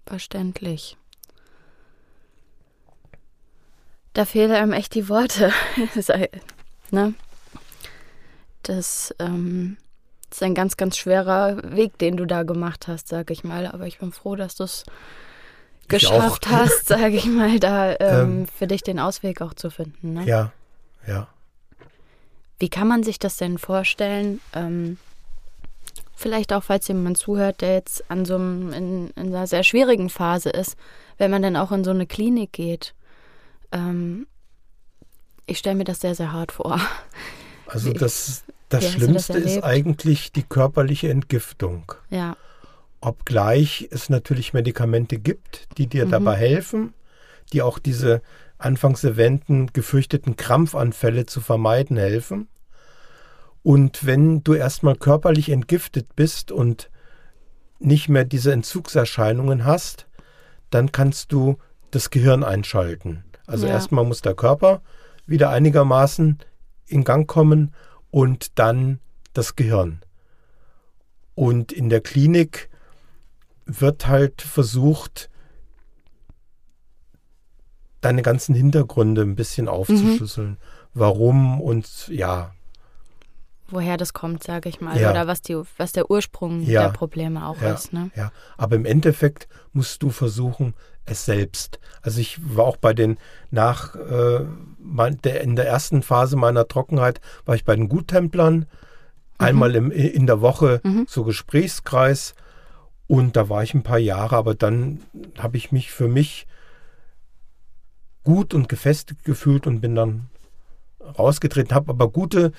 [0.06, 0.96] Verständlich.
[4.12, 5.52] Da fehlen einem echt die Worte.
[6.90, 7.14] ne?
[8.62, 9.76] Das ähm,
[10.30, 13.66] ist ein ganz, ganz schwerer Weg, den du da gemacht hast, sag ich mal.
[13.66, 14.84] Aber ich bin froh, dass du es
[15.88, 20.12] geschafft hast, sage ich mal, da ähm, ähm, für dich den Ausweg auch zu finden.
[20.12, 20.24] Ne?
[20.26, 20.52] Ja,
[21.08, 21.26] ja.
[22.62, 24.40] Wie kann man sich das denn vorstellen?
[24.54, 24.96] Ähm,
[26.14, 30.08] vielleicht auch, falls jemand zuhört, der jetzt an so einem, in, in, einer sehr schwierigen
[30.08, 30.76] Phase ist,
[31.18, 32.94] wenn man dann auch in so eine Klinik geht.
[33.72, 34.28] Ähm,
[35.46, 36.78] ich stelle mir das sehr, sehr hart vor.
[37.66, 41.92] Also das, das Schlimmste das ist eigentlich die körperliche Entgiftung.
[42.10, 42.36] Ja.
[43.00, 46.10] Obgleich es natürlich Medikamente gibt, die dir mhm.
[46.12, 46.94] dabei helfen,
[47.52, 48.22] die auch diese
[48.58, 52.46] anfangs erwähnten gefürchteten Krampfanfälle zu vermeiden helfen.
[53.62, 56.90] Und wenn du erstmal körperlich entgiftet bist und
[57.78, 60.06] nicht mehr diese Entzugserscheinungen hast,
[60.70, 61.58] dann kannst du
[61.90, 63.24] das Gehirn einschalten.
[63.46, 63.74] Also ja.
[63.74, 64.82] erstmal muss der Körper
[65.26, 66.38] wieder einigermaßen
[66.86, 67.74] in Gang kommen
[68.10, 68.98] und dann
[69.32, 70.00] das Gehirn.
[71.34, 72.68] Und in der Klinik
[73.64, 75.30] wird halt versucht,
[78.00, 80.50] deine ganzen Hintergründe ein bisschen aufzuschlüsseln.
[80.50, 80.56] Mhm.
[80.94, 82.54] Warum und ja.
[83.72, 85.00] Woher das kommt, sage ich mal.
[85.00, 85.10] Ja.
[85.10, 86.82] Oder was, die, was der Ursprung ja.
[86.82, 87.72] der Probleme auch ja.
[87.72, 87.92] ist.
[87.92, 88.10] Ne?
[88.14, 91.80] Ja, aber im Endeffekt musst du versuchen, es selbst.
[92.02, 93.18] Also ich war auch bei den
[93.50, 94.44] nach äh,
[94.78, 98.66] mein, der, in der ersten Phase meiner Trockenheit war ich bei den Guttemplern mhm.
[99.38, 101.06] einmal im, in der Woche mhm.
[101.08, 102.34] so Gesprächskreis
[103.06, 105.00] und da war ich ein paar Jahre, aber dann
[105.38, 106.46] habe ich mich für mich
[108.22, 110.28] gut und gefestigt gefühlt und bin dann
[111.18, 112.52] rausgetreten, habe aber gute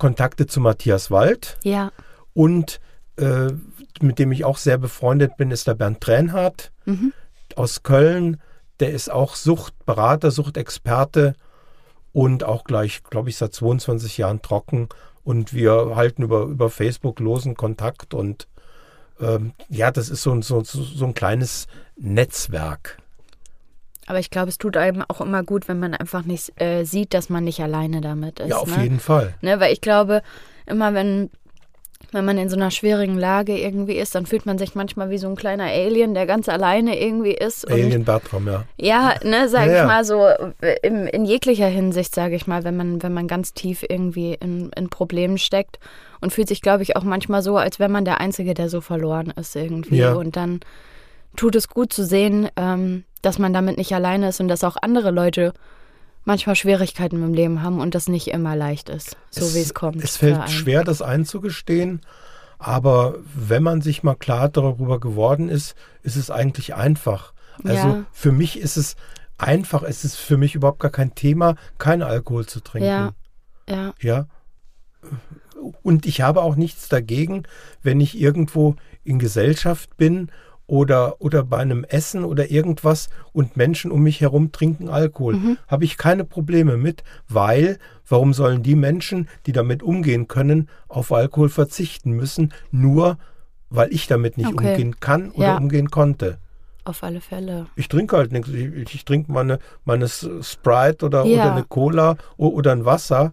[0.00, 1.58] Kontakte zu Matthias Wald.
[1.62, 1.92] Ja.
[2.34, 2.80] Und
[3.16, 3.52] äh,
[4.00, 7.12] mit dem ich auch sehr befreundet bin, ist der Bernd Tränhardt mhm.
[7.54, 8.40] aus Köln.
[8.80, 11.34] Der ist auch Suchtberater, Suchtexperte
[12.12, 14.88] und auch gleich, glaube ich, seit 22 Jahren trocken.
[15.22, 18.48] Und wir halten über, über Facebook losen Kontakt und
[19.20, 22.96] ähm, ja, das ist so, so, so ein kleines Netzwerk.
[24.10, 27.14] Aber ich glaube, es tut einem auch immer gut, wenn man einfach nicht äh, sieht,
[27.14, 28.48] dass man nicht alleine damit ist.
[28.48, 28.82] Ja, auf ne?
[28.82, 29.34] jeden Fall.
[29.40, 30.22] Ne, weil ich glaube,
[30.66, 31.30] immer wenn
[32.10, 35.18] wenn man in so einer schwierigen Lage irgendwie ist, dann fühlt man sich manchmal wie
[35.18, 37.70] so ein kleiner Alien, der ganz alleine irgendwie ist.
[37.70, 38.64] Alien Bertram, ja.
[38.78, 40.26] Ja, ne, sag ja, ich mal so,
[40.82, 44.70] in, in jeglicher Hinsicht, sage ich mal, wenn man, wenn man ganz tief irgendwie in,
[44.74, 45.78] in Problemen steckt
[46.20, 48.80] und fühlt sich, glaube ich, auch manchmal so, als wenn man der Einzige, der so
[48.80, 49.98] verloren ist irgendwie.
[49.98, 50.14] Ja.
[50.14, 50.58] Und dann
[51.36, 54.76] tut es gut zu sehen, ähm, dass man damit nicht alleine ist und dass auch
[54.80, 55.52] andere Leute
[56.24, 60.02] manchmal Schwierigkeiten im Leben haben und das nicht immer leicht ist, so wie es kommt.
[60.02, 62.02] Es fällt schwer, das einzugestehen,
[62.58, 67.32] aber wenn man sich mal klar darüber geworden ist, ist es eigentlich einfach.
[67.64, 68.04] Also ja.
[68.12, 68.96] für mich ist es
[69.38, 72.88] einfach, es ist für mich überhaupt gar kein Thema, keinen Alkohol zu trinken.
[72.88, 73.12] Ja.
[73.68, 73.94] Ja.
[74.00, 74.26] ja.
[75.82, 77.44] Und ich habe auch nichts dagegen,
[77.82, 80.30] wenn ich irgendwo in Gesellschaft bin
[80.70, 85.34] oder, oder bei einem Essen oder irgendwas und Menschen um mich herum trinken Alkohol.
[85.34, 85.58] Mhm.
[85.66, 87.78] Habe ich keine Probleme mit, weil
[88.08, 93.18] warum sollen die Menschen, die damit umgehen können, auf Alkohol verzichten müssen, nur
[93.68, 94.70] weil ich damit nicht okay.
[94.70, 95.56] umgehen kann oder ja.
[95.56, 96.38] umgehen konnte?
[96.84, 97.66] Auf alle Fälle.
[97.74, 98.48] Ich trinke halt nichts.
[98.48, 101.42] Ich, ich trinke meine, meine Sprite oder, ja.
[101.42, 103.32] oder eine Cola oder ein Wasser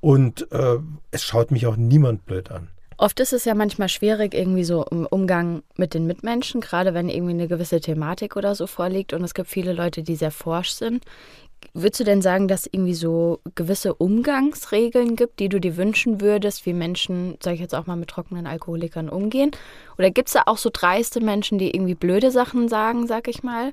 [0.00, 0.76] und äh,
[1.10, 2.68] es schaut mich auch niemand blöd an.
[2.98, 7.10] Oft ist es ja manchmal schwierig, irgendwie so im Umgang mit den Mitmenschen, gerade wenn
[7.10, 10.70] irgendwie eine gewisse Thematik oder so vorliegt und es gibt viele Leute, die sehr forsch
[10.70, 11.04] sind.
[11.74, 16.22] Würdest du denn sagen, dass es irgendwie so gewisse Umgangsregeln gibt, die du dir wünschen
[16.22, 19.50] würdest, wie Menschen, sag ich jetzt auch mal, mit trockenen Alkoholikern umgehen?
[19.98, 23.42] Oder gibt es da auch so dreiste Menschen, die irgendwie blöde Sachen sagen, sag ich
[23.42, 23.72] mal?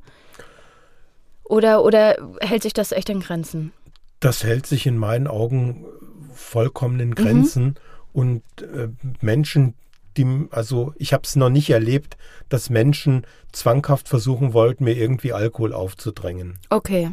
[1.45, 3.71] Oder, oder hält sich das echt in Grenzen?
[4.19, 5.85] Das hält sich in meinen Augen
[6.33, 7.63] vollkommen in Grenzen.
[7.63, 7.75] Mhm
[8.13, 8.89] und äh,
[9.21, 9.73] Menschen,
[10.17, 12.17] die, also ich habe es noch nicht erlebt,
[12.49, 16.59] dass Menschen zwanghaft versuchen wollten, mir irgendwie Alkohol aufzudrängen.
[16.69, 17.11] Okay.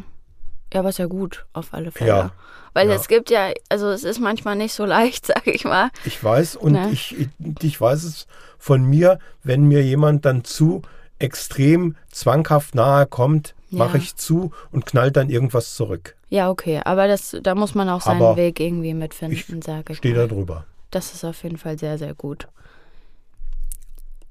[0.73, 2.09] Ja, aber ist ja gut, auf alle Fälle.
[2.09, 2.31] Ja.
[2.73, 2.95] Weil ja.
[2.95, 5.89] es gibt ja, also es ist manchmal nicht so leicht, sag ich mal.
[6.05, 6.89] Ich weiß und ne?
[6.91, 7.15] ich,
[7.61, 10.81] ich weiß es von mir, wenn mir jemand dann zu
[11.19, 13.79] extrem zwanghaft nahe kommt, ja.
[13.79, 16.15] mache ich zu und knallt dann irgendwas zurück.
[16.29, 19.97] Ja, okay, aber das, da muss man auch seinen aber Weg irgendwie mitfinden, sage ich.
[19.97, 20.65] Stehe da drüber.
[20.91, 22.47] Das ist auf jeden Fall sehr, sehr gut.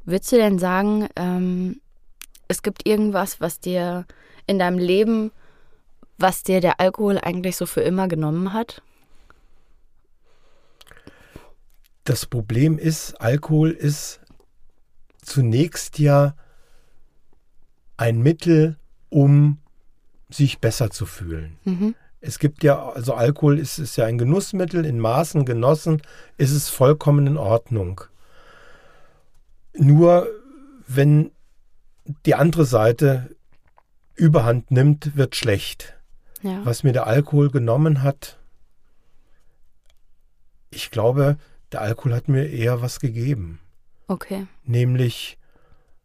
[0.05, 1.81] Würdest du denn sagen, ähm,
[2.49, 4.07] es gibt irgendwas, was dir
[4.47, 5.31] in deinem Leben,
[6.19, 8.83] was dir der Alkohol eigentlich so für immer genommen hat?
[12.05, 14.21] Das Problem ist, Alkohol ist
[15.23, 16.35] zunächst ja
[17.97, 18.79] ein Mittel,
[19.11, 19.59] um
[20.29, 21.59] sich besser zu fühlen.
[21.65, 21.95] Mhm.
[22.21, 26.03] Es gibt ja, also Alkohol ist, ist ja ein Genussmittel, in Maßen genossen
[26.37, 28.03] ist es vollkommen in Ordnung.
[29.73, 30.27] Nur
[30.87, 31.31] wenn
[32.27, 33.35] die andere Seite
[34.15, 35.95] überhand nimmt, wird schlecht.
[36.43, 36.65] Ja.
[36.65, 38.39] Was mir der Alkohol genommen hat,
[40.71, 41.37] ich glaube,
[41.73, 43.61] der Alkohol hat mir eher was gegeben.
[44.09, 44.47] Okay.
[44.65, 45.39] Nämlich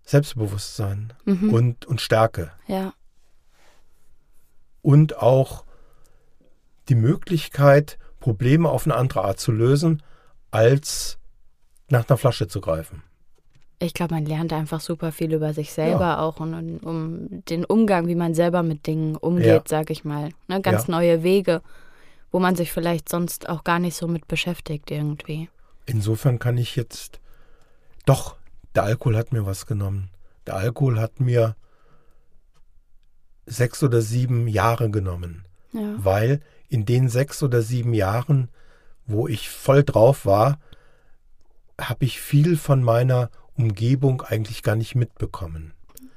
[0.03, 1.53] Selbstbewusstsein mhm.
[1.53, 2.51] und, und Stärke.
[2.67, 2.93] Ja.
[4.81, 5.64] Und auch
[6.89, 10.01] die Möglichkeit, Probleme auf eine andere Art zu lösen,
[10.51, 11.17] als
[11.89, 13.03] nach einer Flasche zu greifen.
[13.79, 16.19] Ich glaube, man lernt einfach super viel über sich selber ja.
[16.19, 19.61] auch und, und, um den Umgang, wie man selber mit Dingen umgeht, ja.
[19.65, 20.29] sage ich mal.
[20.47, 20.91] Ne, ganz ja.
[20.91, 21.61] neue Wege,
[22.31, 25.49] wo man sich vielleicht sonst auch gar nicht so mit beschäftigt irgendwie.
[25.85, 27.19] Insofern kann ich jetzt
[28.05, 28.37] doch,
[28.75, 30.09] der Alkohol hat mir was genommen.
[30.47, 31.55] Der Alkohol hat mir
[33.45, 36.39] sechs oder sieben Jahre genommen, weil
[36.69, 38.49] in den sechs oder sieben Jahren,
[39.05, 40.59] wo ich voll drauf war,
[41.79, 45.73] habe ich viel von meiner Umgebung eigentlich gar nicht mitbekommen.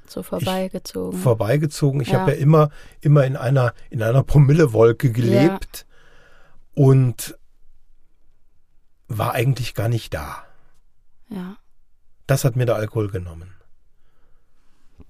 [0.07, 1.17] So vorbeigezogen.
[1.17, 2.01] Ich, vorbeigezogen.
[2.01, 2.19] Ich ja.
[2.19, 2.69] habe ja immer,
[3.01, 5.85] immer in einer, in einer Promillewolke gelebt
[6.75, 6.83] ja.
[6.83, 7.37] und
[9.07, 10.43] war eigentlich gar nicht da.
[11.29, 11.57] Ja.
[12.25, 13.53] Das hat mir der Alkohol genommen.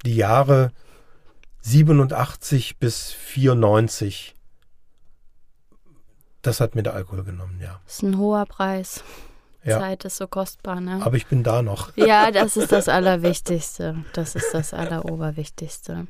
[0.05, 0.71] Die Jahre
[1.61, 4.35] 87 bis 94
[6.49, 7.79] das hat mir der Alkohol genommen, ja.
[7.85, 9.03] Das ist ein hoher Preis.
[9.63, 9.79] Ja.
[9.79, 10.99] Zeit ist so kostbar, ne?
[11.03, 11.91] Aber ich bin da noch.
[11.95, 14.03] Ja, das ist das Allerwichtigste.
[14.13, 16.07] Das ist das Alleroberwichtigste.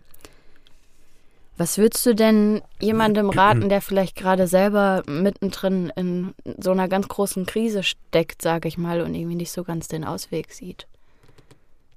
[1.57, 7.07] Was würdest du denn jemandem raten, der vielleicht gerade selber mittendrin in so einer ganz
[7.07, 10.87] großen Krise steckt, sage ich mal, und irgendwie nicht so ganz den Ausweg sieht?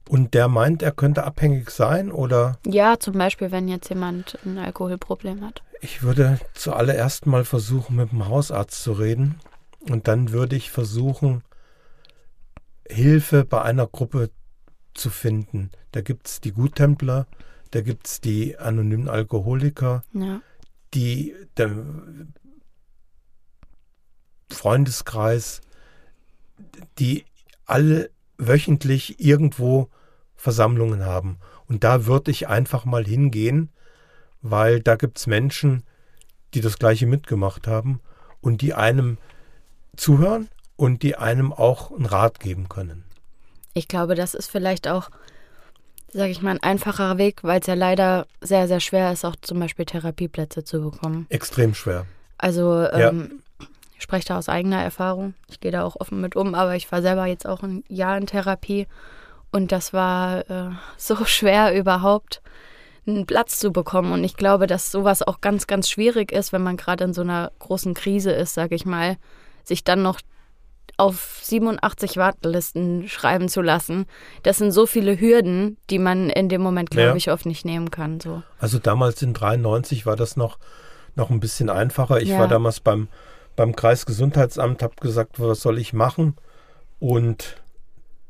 [0.08, 2.58] Und der meint, er könnte abhängig sein, oder?
[2.66, 5.62] Ja, zum Beispiel, wenn jetzt jemand ein Alkoholproblem hat.
[5.84, 9.40] Ich würde zuallererst mal versuchen, mit dem Hausarzt zu reden.
[9.80, 11.42] Und dann würde ich versuchen,
[12.88, 14.30] Hilfe bei einer Gruppe
[14.94, 15.72] zu finden.
[15.90, 17.26] Da gibt es die Guttempler,
[17.72, 20.40] da gibt es die anonymen Alkoholiker, ja.
[20.94, 21.84] die der
[24.50, 25.62] Freundeskreis,
[27.00, 27.24] die
[27.66, 29.88] alle wöchentlich irgendwo
[30.36, 31.38] Versammlungen haben.
[31.66, 33.70] Und da würde ich einfach mal hingehen,
[34.42, 35.82] weil da gibt es Menschen,
[36.54, 38.00] die das gleiche mitgemacht haben
[38.40, 39.18] und die einem
[39.96, 43.04] zuhören und die einem auch einen Rat geben können.
[43.74, 45.10] Ich glaube, das ist vielleicht auch
[46.12, 49.36] sage ich mal, ein einfacher Weg, weil es ja leider sehr, sehr schwer ist, auch
[49.40, 51.26] zum Beispiel Therapieplätze zu bekommen.
[51.30, 52.06] Extrem schwer.
[52.38, 53.66] Also ähm, ja.
[53.96, 55.34] ich spreche da aus eigener Erfahrung.
[55.48, 58.16] Ich gehe da auch offen mit um, aber ich war selber jetzt auch ein Jahr
[58.18, 58.86] in Therapie
[59.50, 62.42] und das war äh, so schwer überhaupt
[63.06, 64.12] einen Platz zu bekommen.
[64.12, 67.22] Und ich glaube, dass sowas auch ganz, ganz schwierig ist, wenn man gerade in so
[67.22, 69.16] einer großen Krise ist, sage ich mal,
[69.64, 70.20] sich dann noch
[70.98, 74.06] auf 87 Wartelisten schreiben zu lassen.
[74.42, 77.16] Das sind so viele Hürden, die man in dem Moment, glaube ja.
[77.16, 78.20] ich, oft nicht nehmen kann.
[78.20, 78.42] So.
[78.58, 80.58] Also damals in 93 war das noch,
[81.16, 82.20] noch ein bisschen einfacher.
[82.20, 82.38] Ich ja.
[82.38, 83.08] war damals beim,
[83.56, 86.36] beim Kreisgesundheitsamt, habe gesagt, was soll ich machen?
[87.00, 87.56] Und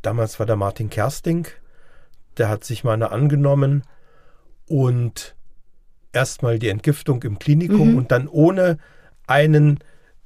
[0.00, 1.46] damals war der Martin Kersting,
[2.38, 3.82] der hat sich meiner angenommen
[4.66, 5.34] und
[6.12, 7.98] erstmal die Entgiftung im Klinikum mhm.
[7.98, 8.78] und dann ohne
[9.26, 9.80] einen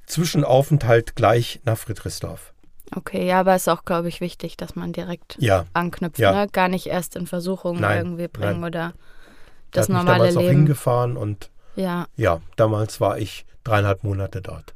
[0.05, 2.53] Zwischenaufenthalt gleich nach Friedrichsdorf.
[2.95, 6.31] Okay, ja, aber es ist auch, glaube ich, wichtig, dass man direkt ja, anknüpft, ja.
[6.31, 6.47] Ne?
[6.47, 8.69] gar nicht erst in Versuchungen nein, irgendwie bringen nein.
[8.69, 8.93] oder
[9.71, 10.45] das da normale damals Leben.
[10.45, 12.07] auch hingefahren und ja.
[12.15, 14.73] ja, damals war ich dreieinhalb Monate dort.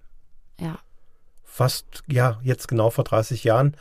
[0.60, 0.78] Ja.
[1.44, 3.76] Fast, ja, jetzt genau vor 30 Jahren,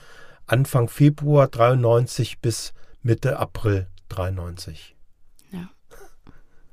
[0.46, 4.96] Anfang Februar 93 bis Mitte April 93.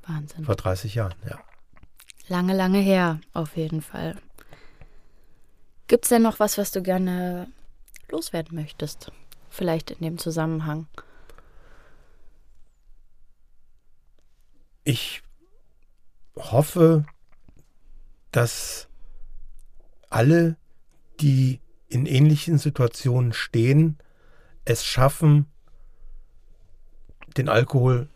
[0.08, 0.44] Wahnsinn.
[0.44, 1.38] Vor 30 Jahren, ja.
[2.28, 4.16] Lange, lange her, auf jeden Fall.
[5.86, 7.48] Gibt es denn noch was, was du gerne
[8.10, 9.10] loswerden möchtest?
[9.48, 10.86] Vielleicht in dem Zusammenhang.
[14.84, 15.22] Ich
[16.36, 17.04] hoffe,
[18.30, 18.88] dass
[20.10, 20.56] alle,
[21.20, 23.98] die in ähnlichen Situationen stehen,
[24.64, 25.46] es schaffen,
[27.36, 28.08] den Alkohol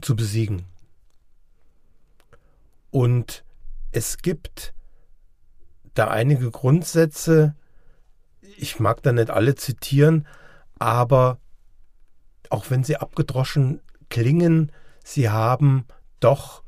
[0.00, 0.64] zu besiegen.
[2.90, 3.44] Und
[3.92, 4.74] es gibt
[5.94, 7.54] da einige Grundsätze.
[8.40, 10.26] Ich mag da nicht alle zitieren,
[10.78, 11.40] aber
[12.50, 14.72] auch wenn sie abgedroschen klingen,
[15.04, 15.86] sie haben
[16.20, 16.62] doch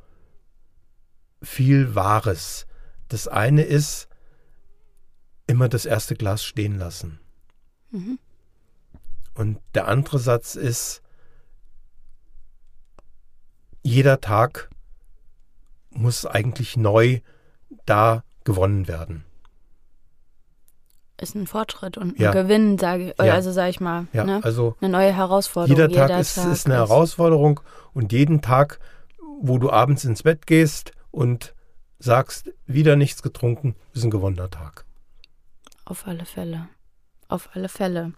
[1.42, 2.66] viel Wahres.
[3.08, 4.08] Das eine ist,
[5.46, 7.20] immer das erste Glas stehen lassen.
[7.90, 8.18] Mhm.
[9.34, 11.02] Und der andere Satz ist,
[13.82, 14.68] jeder Tag
[15.90, 17.20] muss eigentlich neu
[17.86, 19.24] da gewonnen werden.
[21.20, 22.30] Ist ein Fortschritt und ein ja.
[22.30, 23.34] Gewinn, sage ja.
[23.34, 24.06] also sage ich mal.
[24.12, 24.40] Ja, ne?
[24.44, 25.76] also eine neue Herausforderung.
[25.76, 27.60] Jeder Tag, jeder ist, Tag ist eine ist Herausforderung
[27.92, 28.78] und jeden Tag,
[29.40, 31.54] wo du abends ins Bett gehst und
[31.98, 34.84] sagst, wieder nichts getrunken, ist ein gewonnener Tag.
[35.84, 36.68] Auf alle Fälle.
[37.26, 38.12] Auf alle Fälle.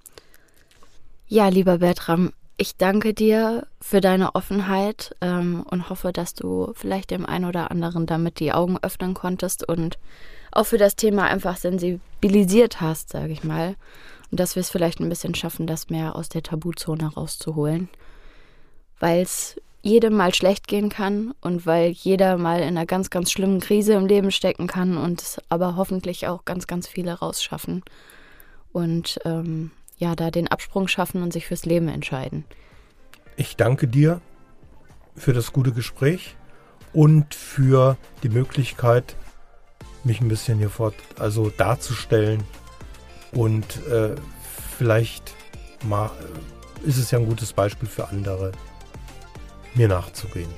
[1.27, 7.11] Ja, lieber Bertram, ich danke dir für deine Offenheit ähm, und hoffe, dass du vielleicht
[7.11, 9.99] dem einen oder anderen damit die Augen öffnen konntest und
[10.53, 13.77] auch für das Thema einfach sensibilisiert hast, sage ich mal.
[14.31, 17.89] Und dass wir es vielleicht ein bisschen schaffen, das mehr aus der Tabuzone rauszuholen.
[18.99, 23.33] Weil es jedem mal schlecht gehen kann und weil jeder mal in einer ganz, ganz
[23.33, 27.83] schlimmen Krise im Leben stecken kann und es aber hoffentlich auch ganz, ganz viele rausschaffen.
[28.71, 29.71] Und ähm,
[30.01, 32.45] ja, da den Absprung schaffen und sich fürs Leben entscheiden.
[33.37, 34.21] Ich danke dir
[35.15, 36.35] für das gute Gespräch
[36.93, 39.15] und für die Möglichkeit,
[40.03, 42.43] mich ein bisschen hier fort, also darzustellen
[43.33, 44.17] und äh,
[44.77, 45.35] vielleicht
[45.85, 46.11] mal
[46.83, 48.53] ist es ja ein gutes Beispiel für andere,
[49.75, 50.51] mir nachzugehen.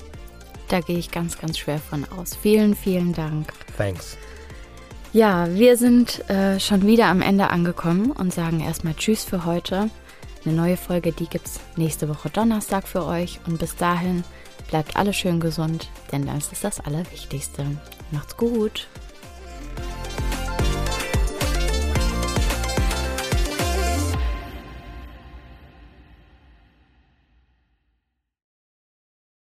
[0.69, 2.35] Da gehe ich ganz, ganz schwer von aus.
[2.35, 3.53] Vielen, vielen Dank.
[3.77, 4.17] Thanks.
[5.13, 9.91] Ja, wir sind äh, schon wieder am Ende angekommen und sagen erstmal Tschüss für heute.
[10.45, 13.39] Eine neue Folge, die gibt es nächste Woche Donnerstag für euch.
[13.47, 14.25] Und bis dahin
[14.71, 17.67] bleibt alle schön gesund, denn das ist das Allerwichtigste.
[18.11, 18.89] Macht's gut.